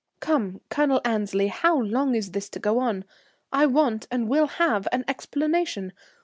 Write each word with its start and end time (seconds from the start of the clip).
"Come, 0.19 0.61
Colonel 0.71 0.99
Annesley, 1.05 1.49
how 1.49 1.77
long 1.79 2.15
is 2.15 2.31
this 2.31 2.49
to 2.49 2.59
go 2.59 2.79
on? 2.79 3.05
I 3.51 3.67
want 3.67 4.07
and 4.09 4.27
will 4.27 4.47
have 4.47 4.87
an 4.91 5.05
explanation. 5.07 5.93